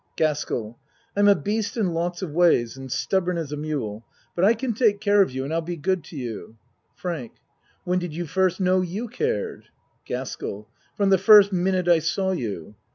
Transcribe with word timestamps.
GASKELL 0.15 0.79
I'm 1.15 1.27
a 1.27 1.35
beast 1.35 1.77
in 1.77 1.93
lots 1.93 2.23
of 2.23 2.31
ways 2.31 2.75
and 2.75 2.91
stub 2.91 3.25
born 3.25 3.37
as 3.37 3.51
a 3.51 3.55
mule 3.55 4.03
but 4.35 4.43
I 4.43 4.55
can 4.55 4.73
take 4.73 4.99
care 4.99 5.21
of 5.21 5.29
you 5.29 5.43
and 5.43 5.53
I'll 5.53 5.61
be 5.61 5.77
good 5.77 6.03
to 6.05 6.15
you. 6.17 6.57
FRANK 6.95 7.33
When 7.83 7.99
did 7.99 8.11
you 8.15 8.25
first 8.25 8.59
know 8.59 8.81
you 8.81 9.07
cared? 9.07 9.65
GASKELL 10.05 10.67
From 10.97 11.09
the 11.11 11.19
first 11.19 11.53
minute 11.53 11.87
I 11.87 11.99
saw 11.99 12.31
you. 12.31 12.73